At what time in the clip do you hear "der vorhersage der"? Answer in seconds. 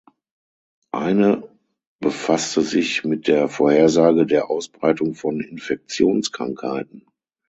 3.27-4.49